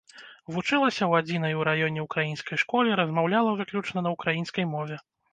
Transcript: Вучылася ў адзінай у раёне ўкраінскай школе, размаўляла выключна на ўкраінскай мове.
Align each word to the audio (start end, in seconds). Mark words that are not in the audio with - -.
Вучылася 0.53 0.99
ў 1.07 1.11
адзінай 1.23 1.53
у 1.59 1.65
раёне 1.67 2.05
ўкраінскай 2.05 2.57
школе, 2.63 2.95
размаўляла 3.01 3.51
выключна 3.59 4.03
на 4.07 4.15
ўкраінскай 4.15 4.65
мове. 4.73 4.99